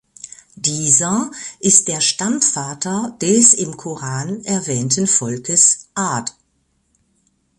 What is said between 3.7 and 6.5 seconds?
Koran erwähnten Volkes ʿĀd.